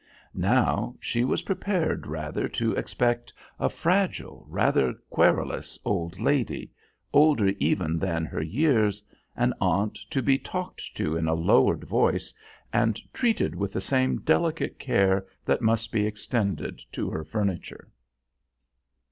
Now, 0.33 0.95
she 0.99 1.23
was 1.23 1.43
prepared 1.43 2.07
rather 2.07 2.47
to 2.47 2.73
expect 2.73 3.31
a 3.59 3.69
fragile, 3.69 4.47
rather 4.49 4.93
querulous 5.11 5.77
old 5.85 6.19
lady, 6.19 6.71
older 7.13 7.49
even 7.59 7.99
than 7.99 8.25
her 8.25 8.41
years; 8.41 9.03
an 9.37 9.53
aunt 9.61 9.99
to 10.09 10.23
be 10.23 10.39
talked 10.39 10.95
to 10.97 11.15
in 11.15 11.27
a 11.27 11.35
lowered 11.35 11.83
voice 11.83 12.33
and 12.73 12.99
treated 13.13 13.53
with 13.53 13.73
the 13.73 13.79
same 13.79 14.19
delicate 14.21 14.79
care 14.79 15.27
that 15.45 15.61
must 15.61 15.91
be 15.91 16.07
extended 16.07 16.81
to 16.93 17.11
her 17.11 17.23
furniture. 17.23 17.87